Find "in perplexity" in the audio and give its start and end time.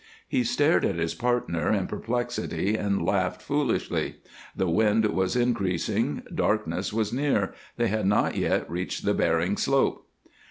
1.71-2.75